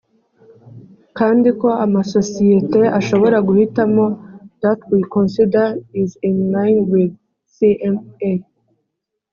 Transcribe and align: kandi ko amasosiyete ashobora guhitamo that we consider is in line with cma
kandi 1.17 1.49
ko 1.59 1.69
amasosiyete 1.85 2.81
ashobora 2.99 3.37
guhitamo 3.47 4.05
that 4.61 4.79
we 4.91 4.99
consider 5.15 5.65
is 6.03 6.11
in 6.29 6.35
line 6.53 6.79
with 6.91 7.11
cma 7.55 8.01